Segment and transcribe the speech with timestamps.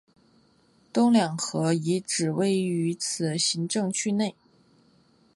[0.91, 4.33] 东两河遗址位于此行政区内。